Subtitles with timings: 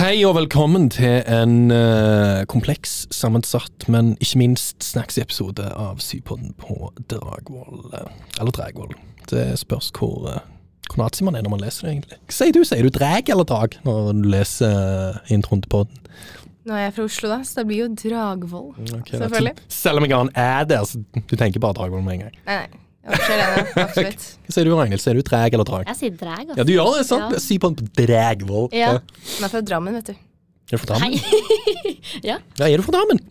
[0.00, 6.54] Hei og velkommen til en uh, kompleks, sammensatt, men ikke minst snacksy episode av Sypodden
[6.56, 7.82] på Dragvoll.
[7.98, 8.06] eh,
[8.40, 8.94] Eller Dragvoll.
[9.28, 10.38] Det spørs hvor, uh,
[10.88, 12.20] hvor nazi man er når man leser det, egentlig.
[12.30, 12.62] Hva sier du?
[12.64, 16.00] Sier du drag eller drag når du leser uh, introen til podden?
[16.64, 18.70] Nå er jeg fra Oslo, da, så det blir jo Dragvoll.
[19.02, 19.56] Okay, Selvfølgelig.
[19.68, 22.40] Selv om jeg har en æ der, så du tenker bare Dragvoll med en gang.
[22.48, 22.86] Nei, nei.
[23.10, 24.24] Absolutt.
[24.44, 25.00] Hva sier du, Ragnhild?
[25.00, 25.86] Sier du drag eller drag?
[25.88, 26.58] Jeg sier drag, altså.
[26.60, 27.34] Ja, du gjør det, sant?
[27.34, 27.40] Ja.
[27.42, 28.68] Si på Dragvoll.
[28.76, 28.90] Ja.
[29.00, 30.16] Hun er fra Drammen, vet du.
[30.70, 31.16] Er du fra Drammen?
[31.16, 31.94] Hei.
[32.30, 33.22] Ja, er du fra Drammen?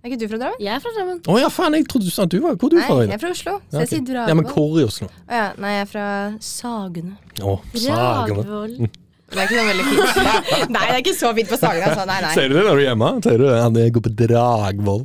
[0.00, 0.62] Er ikke du fra Drammen?
[0.62, 1.18] Jeg er fra Drammen.
[1.26, 3.02] Å ja, faen, jeg trodde du sa at du var Hvor er du Nei, fra?
[3.02, 4.06] jeg er fra Oslo, så Ja, jeg sier.
[4.06, 4.30] Dragvoll.
[4.30, 5.10] Ja, men hvor i Oslo?
[5.10, 6.06] Å ja, nei, jeg er fra
[6.46, 7.14] Sagene.
[7.42, 8.44] Å, Sagene.
[8.46, 8.76] Dragvoll.
[9.30, 10.70] Det er ikke sånn veldig fint.
[10.74, 12.06] nei, det er ikke så fint på Sagene, altså.
[12.08, 12.32] Nei, nei.
[12.38, 13.10] Sier du det når du er hjemme?
[13.26, 15.04] Sier du at jeg går på Dragvoll?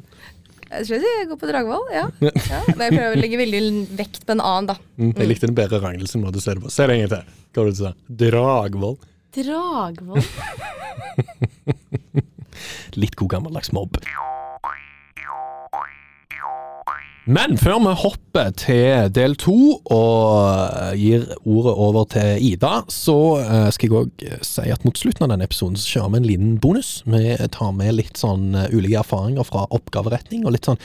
[0.69, 2.05] Jeg tror jeg går på Dragvoll, ja.
[2.51, 2.59] ja.
[2.73, 3.61] Men jeg prøver å legge veldig
[3.99, 4.77] vekt på en annen, da.
[4.97, 6.73] Mm, jeg likte den bedre Ragnhild sin måte å se det på.
[6.73, 7.23] Se det en gang til.
[7.55, 7.91] Hva var det du sa?
[8.23, 8.97] Dragvoll.
[9.35, 10.25] Dragvoll.
[13.01, 13.93] Litt god gammeldags mobb.
[17.25, 23.69] Men før vi hopper til del to og gir ordet over til Ida, så eh,
[23.73, 26.51] skal jeg òg si at mot slutten av denne episoden så kjører vi en liten
[26.61, 26.91] bonus.
[27.09, 30.77] Vi tar med litt sånn eh, ulike erfaringer fra oppgaveretning, og litt sånn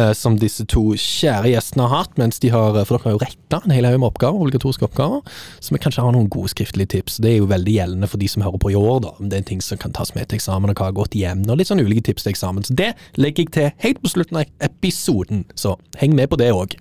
[0.00, 3.22] eh, som disse to kjære gjestene har hatt, mens de har For dere har jo
[3.26, 5.20] retta en hel haug med oppgaver, obligatoriske oppgaver,
[5.60, 7.20] så vi kanskje har noen gode skriftlige tips.
[7.20, 9.12] Det er jo veldig gjeldende for de som hører på i år, da.
[9.20, 11.44] Om det er ting som kan tas med til eksamen, og hva har gått igjen,
[11.52, 12.64] og litt sånn ulike tips til eksamen.
[12.64, 16.52] Så det legger jeg til helt på slutten av episoden, så heng med på det
[16.54, 16.76] òg.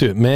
[0.00, 0.32] Du, vi,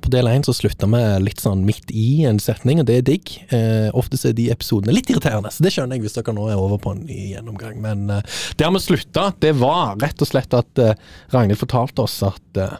[0.00, 3.32] på del én slutta vi litt sånn midt i en setning, og det er digg.
[3.52, 6.60] Eh, ofte er de episodene litt irriterende, så det skjønner jeg hvis dere nå er
[6.60, 7.76] over på en ny gjennomgang.
[7.84, 10.96] Men eh, der vi slutta, det var rett og slett at eh,
[11.34, 12.76] Ragnhild fortalte oss at eh,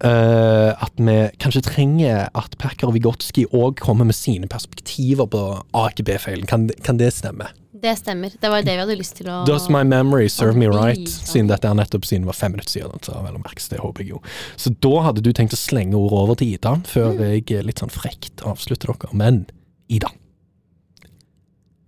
[0.00, 5.42] at vi kanskje trenger at Packer og Vigotskij òg kommer med sine perspektiver på
[5.76, 6.48] AKB-feilen.
[6.48, 7.50] Kan, kan det stemme?
[7.72, 8.32] Det stemmer.
[8.40, 11.06] Det var det vi hadde lyst til å Does my memory serve me right?
[11.06, 12.98] Siden dette er nettopp siden det var fem minutter siden.
[13.06, 14.22] Så vel å merke, så det håper jeg jo.
[14.58, 17.20] Så da hadde du tenkt å slenge ordet over til Ida, før Mm.
[17.28, 19.12] jeg eh, litt sånn frekt avslutter dere.
[19.14, 19.44] Men
[19.88, 20.10] Ida,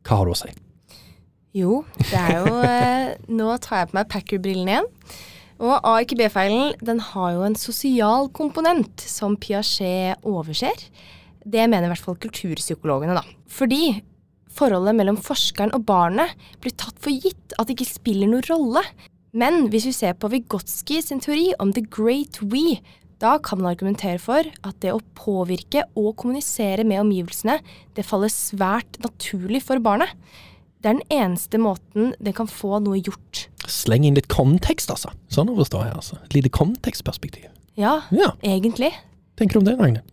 [0.06, 0.52] hva har du å si?
[1.54, 4.88] Jo, det er jo eh, Nå tar jeg på meg Packer-brillene igjen.
[5.62, 10.78] Og A ikke B-feilen den har jo en sosial komponent som Piaget overser.
[11.44, 13.22] Det mener i hvert fall kulturpsykologene, da.
[13.50, 14.00] Fordi
[14.56, 16.32] forholdet mellom forskeren og barnet
[16.62, 18.82] blir tatt for gitt at det ikke spiller noen rolle.
[19.32, 22.78] Men hvis vi ser på Vygotsky sin teori om the great we,
[23.22, 27.60] da kan man argumentere for at det å påvirke og kommunisere med omgivelsene,
[27.96, 30.10] det faller svært naturlig for barnet.
[30.82, 33.44] Det er den eneste måten det kan få noe gjort.
[33.70, 35.12] Sleng inn litt kontekst, altså.
[35.30, 36.18] Sånn å forstå her, altså.
[36.26, 37.46] Et lite kontekstperspektiv.
[37.78, 38.90] Ja, Ja, egentlig.
[39.38, 40.08] tenker du om det, Ragnhild?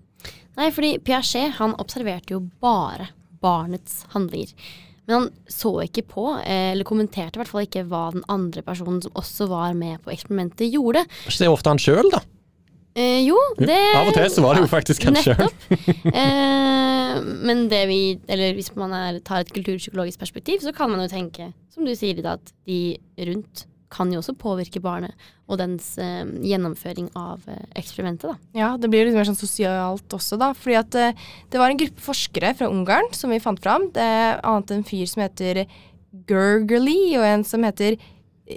[0.60, 3.10] Nei, fordi Piaget han observerte jo bare
[3.44, 4.54] barnets handlinger.
[5.10, 8.62] Men han så ikke på, eh, eller kommenterte i hvert fall ikke hva den andre
[8.66, 11.02] personen som også var med på eksperimentet, gjorde.
[11.26, 12.22] Ikke det ofte han sjøl, da?
[13.00, 15.40] Eh, jo, det Av og til så var det jo faktisk han sjøl.
[15.40, 16.14] Nettopp.
[16.20, 18.00] Eh, men det vi,
[18.30, 21.94] eller hvis man er, tar et kulturpsykologisk perspektiv, så kan man jo tenke, som du
[21.98, 22.98] sier, Ida, at de
[23.30, 25.16] rundt kan jo også påvirke barnet
[25.50, 28.30] og dens eh, gjennomføring av eh, eksperimentet.
[28.30, 28.60] Da.
[28.60, 30.52] Ja, det blir litt mer sånn sosialt også, da.
[30.58, 33.90] Fordi at eh, det var en gruppe forskere fra Ungarn som vi fant fram.
[33.96, 35.64] Det er annet en fyr som heter
[36.30, 37.98] Gergerly, og en som heter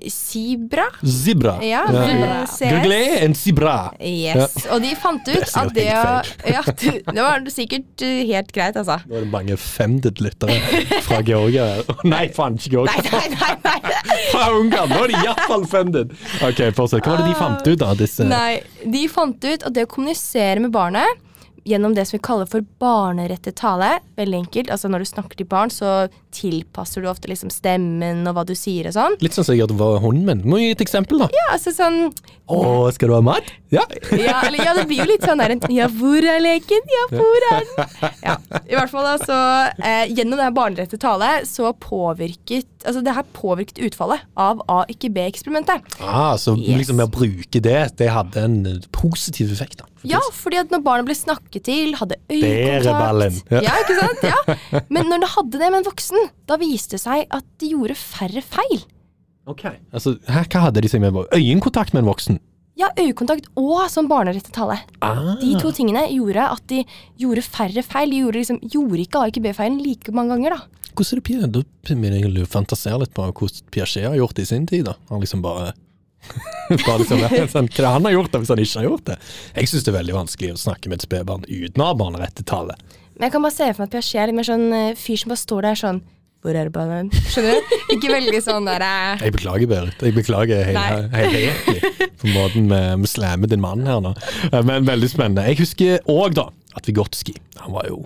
[0.08, 0.86] Sibra.
[1.04, 1.58] Zebra.
[1.64, 2.46] Ja, ja.
[2.58, 3.92] Google en zebra.
[4.00, 4.54] Yes.
[4.72, 6.14] Og de fant ut at det å
[6.54, 8.96] ja, Det var sikkert eh, helt greit, altså.
[9.04, 10.56] Nå er det mange femded-lyttere
[11.04, 11.66] fra Georgia.
[12.14, 13.04] Nei, faen, ikke Georgia.
[13.12, 13.52] nei, nei.
[13.66, 13.98] nei.
[14.32, 14.94] Fra Ungarn!
[14.94, 16.16] Nå er de iallfall femded.
[16.40, 17.04] Ok, fortsett.
[17.04, 17.92] Hva var det de fant ut da?
[17.98, 21.20] disse Nei, de fant ut at det å kommunisere med barnet
[21.68, 25.48] gjennom det som vi kaller for barnerettet tale, veldig enkelt, altså når du snakker til
[25.50, 29.16] barn, så tilpasser du ofte liksom stemmen og hva du sier og sånn.
[29.22, 30.44] Litt sånn som jeg gjør med hunden min.
[30.48, 31.28] Må gi et eksempel, da.
[31.36, 32.06] Ja, altså sånn
[32.52, 32.56] Å,
[32.92, 33.46] skal du ha mat?
[33.72, 33.84] Ja.
[34.18, 36.82] ja, eller, ja, det blir jo litt sånn der en Ja, hvor er leken?
[36.96, 37.92] Ja, hvor er den?
[38.26, 38.34] Ja,
[38.66, 39.38] I hvert fall da, så
[39.78, 44.80] eh, Gjennom det her barnerettet tale så påvirket Altså det her påvirket utfallet av A
[44.90, 45.84] ikke B-eksperimentet.
[46.02, 46.76] Ah, så Yes.
[46.82, 48.56] liksom med å bruke det, det hadde en
[48.94, 49.86] positiv effekt, da.
[50.06, 53.60] Ja, fordi at når barnet ble snakket til, hadde øyekontakt Ja.
[53.60, 54.22] Ja, ikke sant?
[54.22, 54.80] Ja.
[54.88, 57.94] Men når det hadde det med en voksen, da viste det seg at de gjorde
[57.98, 58.84] færre feil.
[59.46, 59.66] Ok.
[59.92, 61.18] Altså, her, hva hadde de seg med?
[61.34, 62.40] Øyekontakt med en voksen?
[62.78, 64.78] Ja, øyekontakt og som barnerettet tale.
[65.04, 65.34] Ah.
[65.40, 66.84] De to tingene gjorde at de
[67.20, 68.10] gjorde færre feil.
[68.14, 70.82] De gjorde, liksom, gjorde ikke A ikke B-feilen like mange ganger, da.
[70.92, 71.48] Hvordan er det Pierre?
[71.52, 74.84] Da begynner jeg å fantasere litt på hvordan Piaget har gjort det i sin tid.
[74.88, 74.96] da.
[75.10, 75.72] Han liksom bare
[76.72, 77.22] liksom,
[77.52, 79.18] sånn, Hva han har gjort det hvis han ikke har gjort det?
[79.58, 82.78] Jeg syns det er veldig vanskelig å snakke med et spedbarn uten å ha barnerettetale.
[83.18, 85.20] Men jeg kan bare se for meg at Piaget er litt mer sånn eh, fyr
[85.20, 86.00] som bare står der sånn
[86.42, 87.10] Hvor er banen?
[87.30, 87.74] Skjønner du?
[87.94, 90.00] Ikke veldig sånn der eh, Jeg beklager, Berit.
[90.02, 90.72] Jeg beklager
[91.12, 91.92] helhetlig
[92.22, 94.14] på måten vi, vi slammer din mann her nå.
[94.48, 95.44] Eh, Men veldig spennende.
[95.50, 97.98] Jeg husker òg, da, at Vigotskij han var jo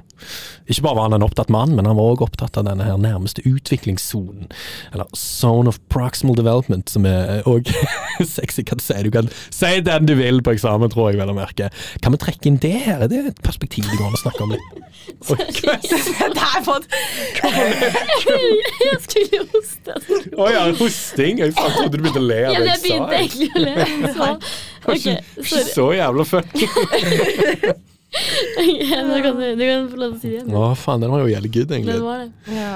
[0.67, 2.97] Ikke bare var han en opptatt mann, men han var òg opptatt av denne her
[2.99, 4.49] nærmeste utviklingssonen.
[4.93, 7.71] Eller zone of proximal development, som er òg
[8.37, 8.65] sexy.
[8.67, 11.37] Kan du si Du kan si den du vil på eksamen, tror jeg vel å
[11.39, 11.71] merke.
[12.03, 13.07] Kan vi trekke inn det her?
[13.07, 14.69] Det Er et perspektiv det går an å snakke om litt?
[18.87, 19.95] Jeg skulle hoste.
[20.37, 21.39] Å ja, hosting?
[21.45, 22.85] Jeg trodde du begynte å le av det jeg jeg jeg sa.
[22.87, 23.75] begynte egentlig å le.
[24.17, 24.25] Så,
[24.87, 25.69] ok, Ikke sorry.
[25.73, 26.23] så jævla
[29.07, 30.55] Nå kan du, du kan få lov til å si det igjen.
[30.57, 32.01] Å, faen, den var jo jævlig good, Den egentlig.
[32.07, 32.31] var det.
[32.57, 32.75] Ja.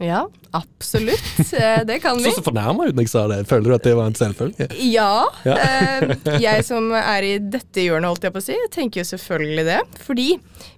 [0.00, 0.20] ja,
[0.56, 1.52] absolutt.
[1.52, 2.30] Eh, Det kan vi.
[2.30, 3.40] Så så fornærma ut når jeg sa det.
[3.50, 4.68] Føler du at det var en selvfølge?
[4.88, 5.26] Ja.
[5.44, 5.56] Ja.
[5.60, 9.66] eh, jeg som er i dette hjørnet, holdt jeg på å si, tenker jo selvfølgelig
[9.68, 9.80] det.
[10.06, 10.28] Fordi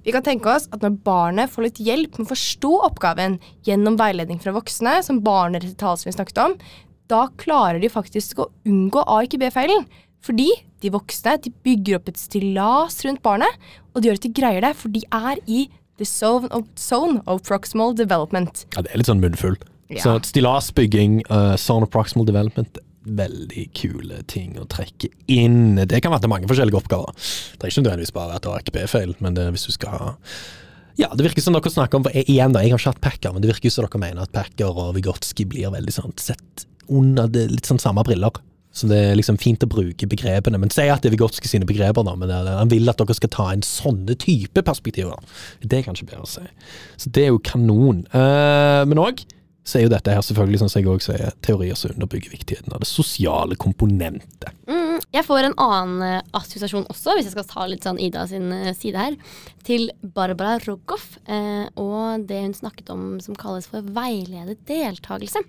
[0.08, 4.00] vi kan tenke oss at når barnet får litt hjelp med å forstå oppgaven gjennom
[4.00, 6.56] veiledning fra voksne, som barnerettet som vi snakket om,
[7.10, 9.86] da klarer de faktisk å unngå A, ikke B-feilen.
[10.22, 10.50] Fordi
[10.82, 14.64] de voksne de bygger opp et stillas rundt barnet, og de gjør at de greier
[14.64, 15.66] det, for de er i
[15.98, 18.64] the zone of, zone of proximal development.
[18.76, 19.58] Ja, det er litt sånn munnfull.
[19.92, 20.00] Ja.
[20.04, 25.74] Så stillasbygging, uh, zone of proximal development, veldig kule ting å trekke inn.
[25.90, 27.14] Det kan være til mange forskjellige oppgaver.
[27.58, 30.12] Det er ikke nødvendigvis bare at det er AKP-feil, men det hvis du skal ha
[31.00, 33.32] ja, det virker som dere snakker om for Igjen da, jeg har ikke hatt Packer,
[33.32, 37.28] men det virker som dere mener at Packer og Vigotski blir veldig sånn sett under
[37.30, 38.40] det, litt sånn samme briller.
[38.72, 40.56] Så det er liksom fint å bruke begrepene.
[40.60, 42.14] Men si at det er Vigotskij sine begreper, da.
[42.16, 45.20] Men han vil at dere skal ta inn sånne type perspektiver.
[45.60, 46.46] Det er kanskje bedre å si.
[46.96, 48.06] Så det er jo kanon.
[48.14, 49.20] Uh, men òg
[49.62, 52.74] så er jo dette her selvfølgelig, sånn som jeg også sier, teorier som underbygger viktigheten
[52.74, 54.50] av det sosiale komponentet.
[54.66, 58.24] Mm, jeg får en annen eh, assosiasjon også, hvis jeg skal ta litt sånn Ida
[58.30, 59.18] sin eh, side her,
[59.62, 65.44] til Barbara Rogoff eh, og det hun snakket om som kalles for veiledet deltakelse.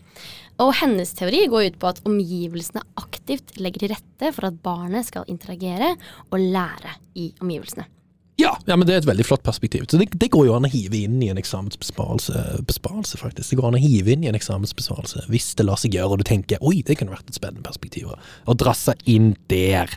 [0.61, 5.09] Og hennes teori går ut på at omgivelsene aktivt legger til rette for at barnet
[5.09, 5.95] skal interagere
[6.29, 7.89] og lære i omgivelsene.
[8.41, 9.85] Ja, ja, men det er et veldig flott perspektiv.
[9.91, 13.51] Så det, det går jo an å hive inn i en eksamensbesparelse, besparelse, faktisk.
[13.51, 16.23] Det går an å hive inn i en eksamensbesparelse hvis det lar seg gjøre, og
[16.23, 19.91] du tenker oi, det kunne vært et spennende perspektiv å- drasse inn der.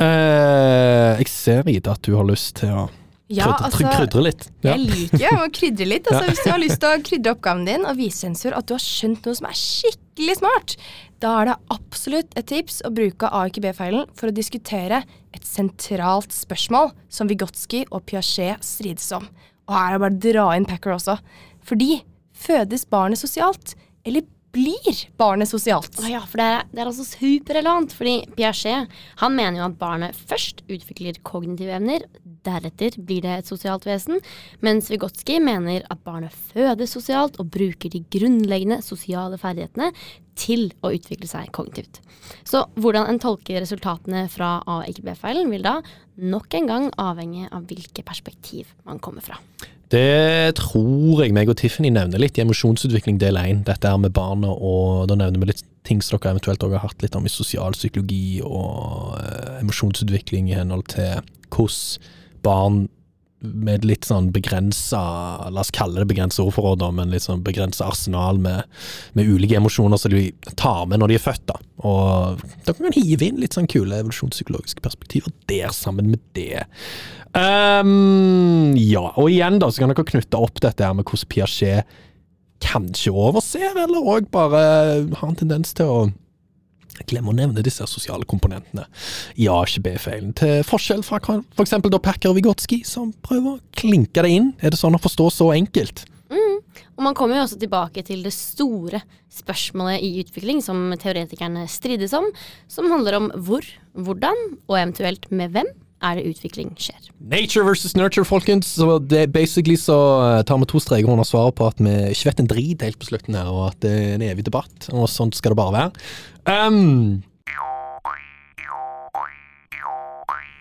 [0.00, 2.84] Uh, jeg ser, Ida, at du har lyst til å
[3.32, 4.48] Ja, altså, krydre litt.
[4.64, 4.74] Ja.
[4.74, 6.08] Jeg liker å krydre litt.
[6.12, 8.74] Altså, Hvis du har lyst til å krydre oppgaven din og vise sensor at du
[8.76, 10.76] har skjønt noe som er skikkelig smart,
[11.24, 15.00] da er det absolutt et tips å bruke A-IQ-B-feilen for å diskutere
[15.32, 19.24] et sentralt spørsmål som Vigotskij og Piaget strides om.
[19.64, 21.16] Og her er det bare å dra inn Packer også.
[21.64, 22.02] Fordi
[22.36, 23.72] fødes barnet sosialt,
[24.04, 25.98] eller blir barnet sosialt?
[26.00, 27.94] Å ja, for det er, det er altså superrelevant.
[27.96, 32.06] Fordi Piaget han mener jo at barnet først utvikler kognitive evner,
[32.44, 34.20] deretter blir det et sosialt vesen.
[34.64, 39.90] Mens Vygotskij mener at barnet fødes sosialt og bruker de grunnleggende sosiale ferdighetene
[40.38, 42.00] til å utvikle seg kognitivt.
[42.46, 45.78] Så hvordan en tolker resultatene fra A- og B-feilen vil da
[46.20, 49.38] nok en gang avhenge av hvilke perspektiv man kommer fra.
[49.92, 53.64] Det tror jeg meg og Tiffany nevner litt i emosjonsutvikling del 1.
[53.68, 56.86] Dette her med barna, og da nevner vi litt ting som dere eventuelt også har
[56.86, 61.20] hatt litt om i sosialpsykologi og eh, emosjonsutvikling i henhold til
[61.52, 62.12] hvordan
[62.44, 62.84] barn
[63.44, 65.00] med litt sånn begrensa,
[65.52, 68.64] la oss kalle det begrensa ordforråd, men litt sånn begrensa arsenal med,
[69.18, 70.26] med ulike emosjoner som de
[70.60, 71.44] tar med når de er født.
[71.52, 71.58] da.
[71.84, 76.64] Og da kan man hive inn litt sånn kule evolusjonspsykologiske perspektiver der sammen med det.
[77.34, 82.02] Um, ja, og igjen da, så kan dere knytte opp dette her med hvordan Piaget
[82.64, 84.60] kanskje overser, eller òg bare
[85.18, 85.98] har en tendens til å
[87.06, 88.86] glemme å nevne disse sosiale komponentene
[89.36, 94.30] i A-ikke-B-feilen, til forskjell fra hva- for Packer og Vigotski, som prøver å klinke det
[94.30, 94.52] inn.
[94.62, 96.06] Er det sånn å forstå så enkelt?
[96.94, 99.00] Og man kommer jo også tilbake til det store
[99.34, 102.28] spørsmålet i utvikling som teoretikerne strides om,
[102.70, 103.66] som handler om hvor,
[103.98, 105.70] hvordan og eventuelt med hvem
[106.04, 107.10] er det utvikling skjer.
[107.24, 108.74] Nature versus nurture, folkens.
[108.76, 112.30] Så det, basically så eh, tar vi to streker under svaret på at vi ikke
[112.30, 115.08] vet en drit helt på slutten her, og at det er en evig debatt, og
[115.10, 115.90] sånt skal det bare være.
[116.44, 117.22] Um,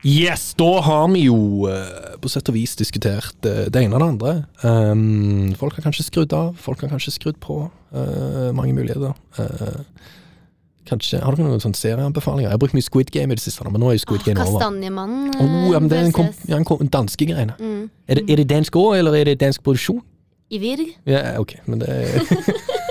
[0.08, 4.04] yes, da har vi jo eh, på sett og vis diskutert eh, det ene og
[4.04, 4.34] det andre.
[4.64, 7.66] Um, folk har kanskje skrudd av, folk har kanskje skrudd på.
[7.94, 9.14] Uh, mange muligheter.
[9.38, 9.82] Eh,
[10.90, 12.50] kanskje, Har dere noen sånne serieanbefalinger?
[12.50, 14.42] Jeg har brukt mye Squid Game i det siste, men nå er jo Squid Game
[14.42, 14.60] over.
[14.60, 17.56] Kastanjemannen Oh, ja, men det er en, kom, ja, en kom, danske greiene.
[17.60, 17.90] Mm.
[18.08, 20.04] Er det, er det dansk òg, eller er det dansk produksjon?
[20.54, 20.88] I Virg.
[21.10, 21.90] Ja, ok, men det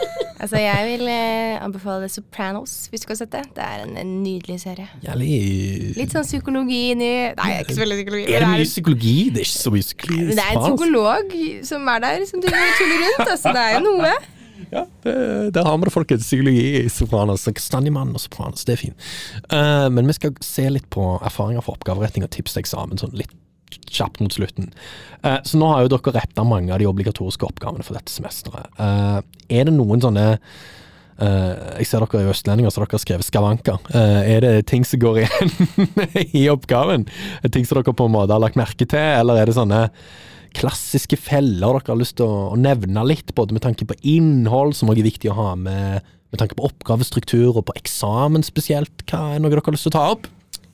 [0.42, 3.42] Altså, jeg vil eh, anbefale Sopranos, hvis du har sett det.
[3.54, 4.88] Det er en, en nydelig serie.
[5.04, 5.36] Jævlig
[5.94, 8.24] Litt sånn psykologi inni Nei, ikke så veldig psykologi.
[8.26, 9.14] Er det mye psykologi?
[9.30, 10.26] Det er ikke så mye psykologi.
[10.32, 11.36] det er en psykolog
[11.70, 13.22] som er der, som tuller rundt.
[13.28, 14.12] Altså, det er jo noe.
[14.70, 16.26] Ja, der har vi det, folkens.
[16.26, 17.44] Psykologi i Sopranos.
[17.44, 19.06] Kastanjemann og Sopranos, det er fint.
[19.52, 23.16] Uh, men vi skal se litt på erfaringer for oppgaveretting og tips til eksamen, sånn
[23.18, 23.32] litt
[23.92, 24.70] kjapt mot slutten.
[25.24, 28.70] Uh, så nå har jo dere retta mange av de obligatoriske oppgavene for dette semesteret.
[28.78, 30.30] Uh, er det noen sånne
[31.22, 33.84] Jeg ser dere er østlendinger, så dere har skrevet skavanker.
[33.94, 35.52] Er det ting som går igjen
[36.40, 37.04] i oppgaven?
[37.52, 39.84] Ting som dere på en måte har lagt merke til, eller er det sånne
[40.56, 44.76] klassiske feller dere har lyst til å, å nevne litt, både med tanke på innhold,
[44.78, 49.04] som også er viktig å ha med, med tanke på oppgavestruktur og på eksamen spesielt?
[49.08, 50.30] Hva er noe dere har lyst til å ta opp?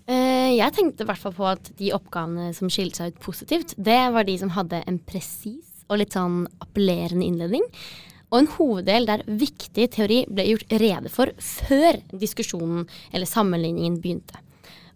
[0.08, 3.74] Eh, jeg tenkte i hvert fall på at de oppgavene som skilte seg ut positivt,
[3.76, 7.64] det var de som hadde en presis og litt sånn appellerende innledning.
[8.28, 14.40] Og en hoveddel der viktig teori ble gjort rede for før diskusjonen eller sammenligningen begynte.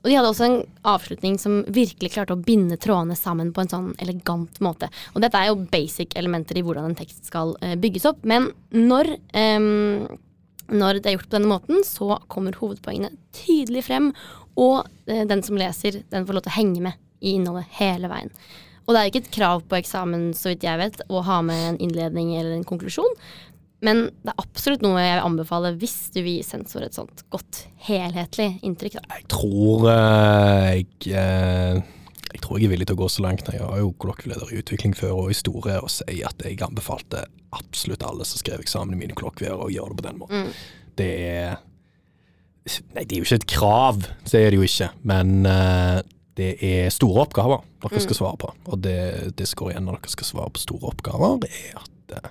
[0.02, 3.70] Og de hadde også en avslutning som virkelig klarte å binde trådene sammen på en
[3.70, 4.88] sånn elegant måte.
[5.14, 8.24] Og dette er jo basic elementer i hvordan en tekst skal eh, bygges opp.
[8.26, 10.08] Men når, um,
[10.74, 14.10] når det er gjort på denne måten, så kommer hovedpoengene tydelig frem.
[14.58, 18.10] Og uh, den som leser, den får lov til å henge med i innholdet hele
[18.10, 18.34] veien.
[18.82, 21.66] Og det er ikke et krav på eksamen, så vidt jeg vet, å ha med
[21.68, 23.14] en innledning eller en konklusjon.
[23.82, 27.24] Men det er absolutt noe jeg vil anbefale hvis du vil gi sensor et sånt
[27.34, 29.00] godt helhetlig inntrykk.
[29.00, 29.18] Da.
[29.18, 31.80] Jeg tror eh, jeg eh,
[32.32, 33.50] Jeg tror jeg er villig til å gå så langt.
[33.52, 37.26] Jeg har jo kollokvieleder i utvikling før og i store, og sier at jeg anbefalte
[37.52, 40.48] absolutt alle som skrev eksamen i mine kollokvier, å gjøre det på den måten.
[40.48, 40.88] Mm.
[41.02, 41.60] Det er
[42.94, 44.86] Nei, det er jo ikke et krav, så er det jo ikke.
[45.10, 45.98] Men uh,
[46.38, 48.52] det er store oppgaver dere skal svare på.
[48.70, 51.91] Og det, det som går igjen når dere skal svare på store oppgaver, er at
[52.12, 52.30] eh,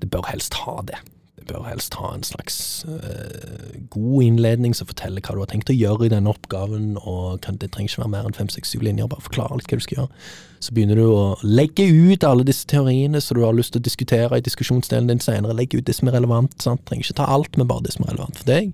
[0.00, 1.00] det bør helst ha det.
[1.34, 2.56] Det bør helst ha en slags
[2.88, 6.94] uh, god innledning som forteller hva du har tenkt å gjøre i denne oppgaven.
[7.02, 9.10] og kan, Det trenger ikke være mer enn fem, seks, syv linjer.
[9.10, 10.22] Bare forklare litt hva du skal gjøre.
[10.64, 13.88] Så begynner du å legge ut alle disse teoriene som du har lyst til å
[13.90, 15.56] diskutere i diskusjonsdelen din senere.
[15.58, 16.54] Legge ut det som er relevant.
[16.62, 16.86] sant?
[16.88, 18.72] Trenger ikke ta alt, men bare det som er relevant for deg.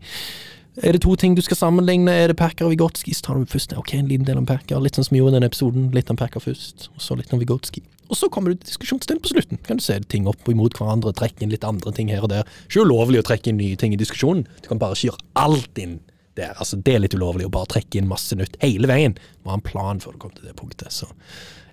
[0.78, 2.12] Er det to ting du skal sammenligne?
[2.12, 3.14] Er det Packer og Vigotski?
[3.16, 5.35] Så tar du først ok, en liten del om Packer, litt sånn som vi gjorde
[5.35, 5.90] i denne episoden.
[5.97, 7.83] Litt om Packer først, og så litt om Vigotski.
[8.11, 9.61] Og så kommer du til diskusjonsdelen på slutten.
[9.67, 12.49] Kan du se ting opp imot hverandre, trekke inn litt andre ting her og der.
[12.67, 14.47] Ikke ulovlig å trekke inn nye ting i diskusjonen.
[14.61, 16.00] Du kan bare ikke gjøre alt inn
[16.38, 16.57] der.
[16.57, 19.14] Altså, det er litt ulovlig å bare trekke inn masse nytt hele veien.
[19.14, 20.90] Du må ha en plan før du kommer til det punktet.
[20.95, 21.09] Så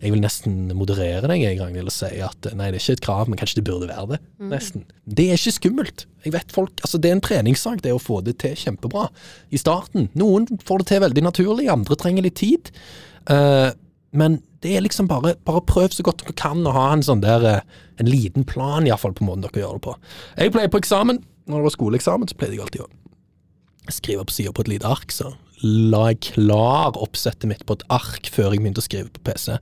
[0.01, 3.05] jeg vil nesten moderere deg en gang og si at nei, det er ikke et
[3.07, 4.21] krav, men kanskje det burde være det.
[4.51, 4.85] Nesten.
[5.09, 6.05] Det er ikke skummelt.
[6.25, 9.07] Jeg vet folk, altså Det er en treningssak, det å få det til kjempebra
[9.49, 10.11] i starten.
[10.19, 12.71] Noen får det til veldig naturlig, andre trenger litt tid.
[13.25, 13.73] Uh,
[14.17, 17.21] men det er liksom bare, bare prøv så godt dere kan å ha en sånn
[17.21, 19.93] der eh, En liten plan, iallfall, på måten dere gjør det på.
[20.37, 24.35] Jeg pleier på eksamen, når det var skoleeksamen, så pleide jeg alltid å skrive på
[24.35, 25.31] sida på et lite ark, så
[25.63, 29.55] la jeg klar oppsettet mitt på et ark før jeg begynte å skrive på PC.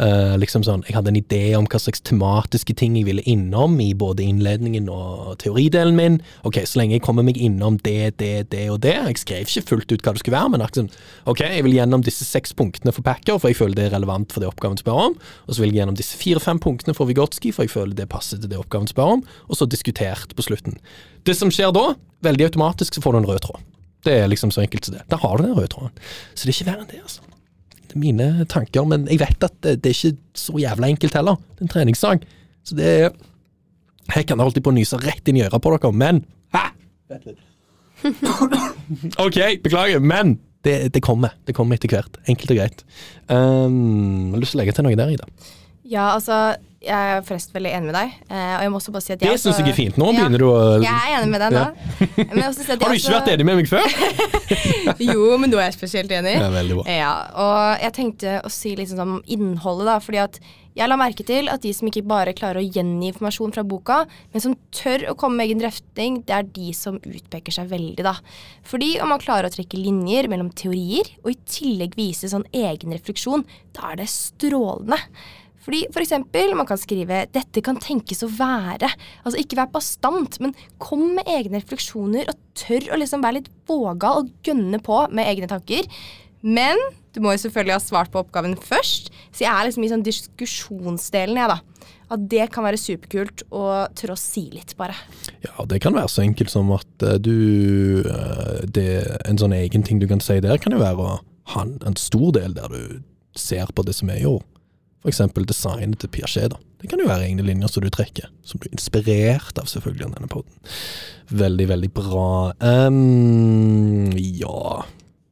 [0.00, 3.74] Uh, liksom sånn, Jeg hadde en idé om hva slags tematiske ting jeg ville innom
[3.84, 6.20] i både innledningen og teoridelen min.
[6.48, 8.96] Ok, Så lenge jeg kommer meg innom det, det, det og det.
[8.96, 10.92] Jeg skrev ikke fullt ut hva det skulle være, men sånn,
[11.28, 14.32] ok, jeg vil gjennom disse seks punktene for Packer, for jeg føler det er relevant
[14.32, 15.18] for det oppgaven spør om.
[15.48, 18.40] Og så vil jeg gjennom disse fire-fem punktene for Vigotski, for jeg føler det passer
[18.40, 19.26] til det oppgaven spør om.
[19.48, 20.80] Og så diskutert på slutten.
[21.28, 21.92] Det som skjer da,
[22.24, 23.68] veldig automatisk så får du en rød tråd.
[24.06, 25.04] Det er liksom så enkelt som det.
[25.10, 25.92] Da har du den røde tråden.
[26.34, 27.26] Så det er ikke verre enn det, altså.
[27.90, 31.16] Det er mine tanker, men jeg vet at det, det er ikke så jævla enkelt
[31.18, 31.40] heller.
[31.56, 32.26] Det er en treningssak.
[32.64, 33.10] Så det er
[34.14, 36.64] Jeg kan holde på å nyse rett inn i øret på dere, men Hæ?
[37.10, 37.42] Vent litt.
[39.24, 41.34] OK, beklager, men det, det kommer.
[41.46, 42.18] Det kommer etter hvert.
[42.28, 42.84] Enkelt og greit.
[43.28, 45.28] Um, har du lyst til å legge til noe der, Ida?
[45.90, 46.36] Ja, altså,
[46.80, 48.12] jeg er forresten veldig enig med deg.
[48.30, 49.98] Eh, og jeg må også bare si at jeg Det syns jeg er fint.
[50.00, 51.64] Nå Ja, begynner du å Jeg er enig med deg nå.
[52.48, 53.98] Også si Har du ikke vært enig med meg før?
[55.10, 56.38] Jo, men nå er jeg spesielt enig.
[56.38, 56.86] Ja, veldig bra.
[56.94, 59.98] Ja, og jeg tenkte å si litt sånn om innholdet, da.
[60.04, 60.40] Fordi at
[60.78, 63.98] jeg la merke til at de som ikke bare klarer å gjengi informasjon fra boka,
[64.32, 68.06] men som tør å komme med egen drøfting, det er de som utpeker seg veldig,
[68.06, 68.14] da.
[68.70, 72.94] Fordi om man klarer å trekke linjer mellom teorier, og i tillegg vise sånn egen
[72.94, 73.44] refleksjon,
[73.76, 75.00] da er det strålende.
[75.64, 78.88] Fordi for eksempel, man kan skrive 'dette kan tenkes å være'.
[79.24, 83.52] Altså ikke vær bastant, men kom med egne refleksjoner og tør å liksom være litt
[83.68, 85.84] vågal og gønne på med egne tanker.
[86.40, 86.80] Men
[87.12, 90.06] du må jo selvfølgelig ha svart på oppgaven først, så jeg er liksom i sånn
[90.06, 91.58] diskusjonsdelen, jeg, da.
[92.10, 93.64] At det kan være superkult å
[93.98, 94.96] tørre å si litt, bare.
[95.44, 98.88] Ja, det kan være så enkelt som at eh, du eh, det,
[99.28, 101.18] En sånn egen ting du kan si der, kan jo være å
[101.54, 103.02] ha en, stor del der du
[103.38, 104.46] ser på det som er gjort.
[105.00, 105.22] f.eks.
[105.48, 106.52] designet til Piaget.
[106.52, 106.60] da.
[106.80, 110.06] Det kan jo være egne linjer som du trekker, som du er inspirert av selvfølgelig
[110.06, 110.70] av denne poden.
[111.30, 112.30] Veldig, veldig bra.
[112.60, 114.84] Um, ja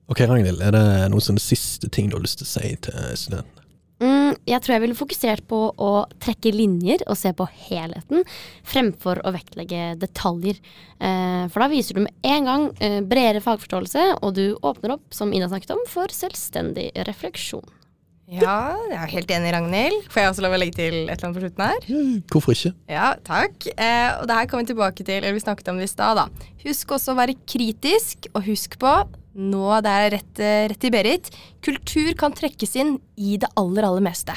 [0.09, 3.09] Ok, Ragnhild, er det noen sånne siste ting du har lyst til å si til
[3.21, 3.59] studentene?
[3.99, 5.91] Mm, jeg tror jeg ville fokusert på å
[6.23, 8.23] trekke linjer og se på helheten,
[8.63, 10.61] fremfor å vektlegge detaljer.
[11.03, 15.09] Eh, for da viser du med en gang eh, bredere fagforståelse, og du åpner opp,
[15.13, 17.67] som Ina snakket om, for selvstendig refleksjon.
[18.28, 20.02] Ja, jeg er helt enig, Ragnhild.
[20.12, 21.87] Får jeg også lov å legge til et eller annet på slutten her?
[22.28, 22.73] Hvorfor ikke?
[22.92, 23.68] Ja, takk.
[23.73, 26.20] Eh, og det her kommer vi tilbake til, eller vi snakket om det i stad,
[26.20, 26.50] da.
[26.66, 28.92] Husk også å være kritisk, og husk på,
[29.38, 31.30] nå det er rett, eh, rett til Berit,
[31.64, 34.37] kultur kan trekkes inn i det aller, aller meste.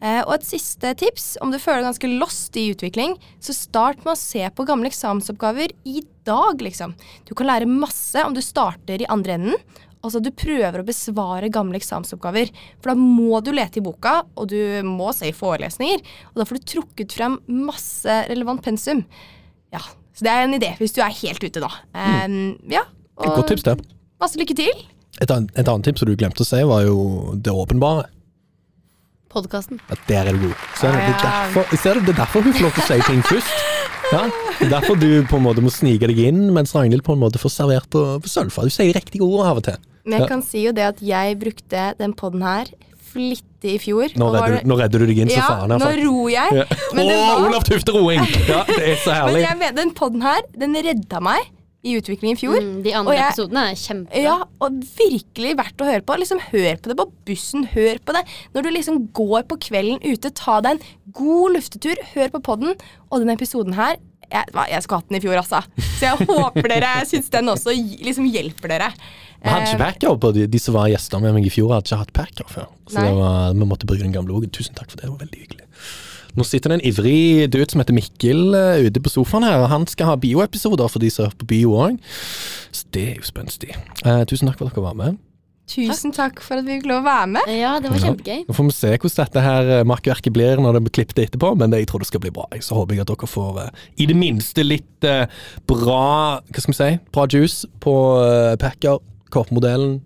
[0.00, 4.02] Eh, og et siste tips, om du føler deg ganske lost i utvikling, så start
[4.02, 6.96] med å se på gamle eksamensoppgaver i dag, liksom.
[7.28, 9.62] Du kan lære masse om du starter i andre enden.
[10.00, 12.52] Altså du prøver å besvare gamle eksamensoppgaver.
[12.80, 16.00] For da må du lete i boka, og du må se i forelesninger.
[16.32, 19.04] Og da får du trukket frem masse relevant pensum.
[19.74, 19.82] Ja,
[20.16, 21.70] Så det er en idé hvis du er helt ute, da.
[21.94, 22.86] Um, ja,
[23.20, 23.76] og godt tips, det.
[24.20, 24.86] masse lykke til.
[25.20, 28.08] Et annet, et annet tips som du glemte å si, var jo det åpenbare.
[29.30, 29.78] Podkasten.
[29.86, 30.64] Ja, der er du god.
[30.78, 32.82] Så er det, det, er derfor, ser du, det er derfor hun får lov til
[32.82, 33.68] å si ting først.
[34.10, 34.24] Ja,
[34.58, 37.22] det er derfor du på en måte må snike deg inn, mens Ragnhild på en
[37.22, 38.66] måte får servert på, på sølvfat.
[38.66, 39.78] Du sier riktige ord av og til.
[40.04, 42.70] Men jeg kan si jo det at jeg brukte den poden her
[43.10, 44.12] flittig i fjor.
[44.20, 45.72] Nå og redder, du, nå redder du deg inn så ja, faen.
[45.74, 46.58] nå ror jeg.
[46.60, 46.66] Ja.
[46.70, 48.22] Å, var- Olav Tufte roing!
[48.48, 49.40] Ja, det er så Men herlig.
[49.48, 51.48] jeg den poden her, den redda meg
[51.82, 52.58] i utviklingen i fjor.
[52.60, 54.22] Mm, de andre jeg- episodene er kjempebra.
[54.22, 56.18] Ja, og virkelig verdt å høre på.
[56.22, 58.22] Liksom Hør på det på bussen, hør på det
[58.54, 60.30] når du liksom går på kvelden ute.
[60.36, 62.76] Ta deg en god luftetur, hør på podden.
[63.10, 63.96] Og denne episoden her
[64.30, 65.62] jeg, jeg skulle hatt den i fjor, altså.
[65.98, 68.92] Så jeg håper dere syns den også liksom hjelper dere.
[69.40, 71.88] Vi hadde ikke packer på de, de som var gjester med meg i fjor, hadde
[71.88, 72.68] ikke hatt packer før.
[72.92, 74.52] Så var, vi måtte bruke den gamle logen.
[74.52, 75.66] Tusen takk for det, det var veldig hyggelig.
[76.38, 79.70] Nå sitter det en ivrig dude som heter Mikkel eh, ute på sofaen her, og
[79.72, 81.96] han skal ha bioepisoder for de som hører på bio òg.
[82.70, 83.72] Så det er jo spenstig.
[84.04, 85.18] Eh, tusen takk for at dere var med.
[85.70, 87.50] Tusen takk for at vi fikk lov å være med.
[87.54, 88.42] Ja, det var kjempegøy.
[88.48, 91.52] Nå får vi se hvordan dette her eh, makkverket blir når det blir klippet etterpå,
[91.60, 92.48] men jeg tror det skal bli bra.
[92.64, 95.24] Så håper jeg at dere får eh, i det minste litt eh,
[95.70, 96.02] bra
[96.42, 96.90] Hva skal vi si?
[97.14, 97.94] Bra juice på
[98.60, 98.98] Packer,
[99.30, 100.00] korpmodellen,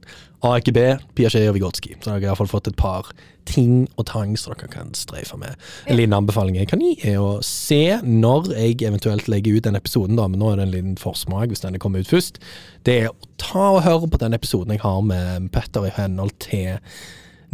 [0.44, 0.78] AKB,
[1.16, 1.94] Piaget og Vigotski.
[1.98, 3.10] Så dere har i hvert fall fått et par
[3.48, 5.56] ting og tang som dere kan streife med.
[5.88, 9.78] En liten anbefaling jeg kan gi, er å se når jeg eventuelt legger ut den
[9.78, 12.40] episoden, da, men nå er det en liten forsmak hvis denne kommer ut først.
[12.86, 16.36] Det er å ta og høre på den episoden jeg har med Petter i henhold
[16.44, 16.80] til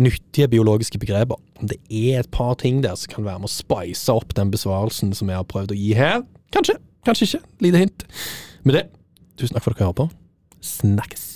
[0.00, 1.40] nyttige biologiske begreper.
[1.61, 4.53] Om det er et par ting der som kan være med å spice opp den
[4.53, 6.22] besvarelsen som jeg har prøvd å gi her.
[6.55, 7.42] Kanskje, kanskje ikke.
[7.66, 8.07] Lite hint.
[8.64, 8.87] Med det,
[9.40, 10.11] tusen takk for at dere hører på.
[10.61, 11.30] Snakkes.